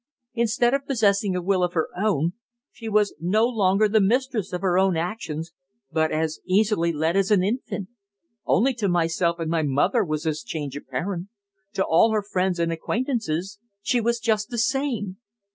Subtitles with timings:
[0.33, 2.33] Instead of possessing a will of her own,
[2.71, 5.51] she was no longer the mistress of her actions,
[5.91, 7.87] but as easily led as an infant.
[8.43, 11.27] Only to myself and to my mother was this change apparent.
[11.73, 15.17] To all her friends and acquaintances she was just the same.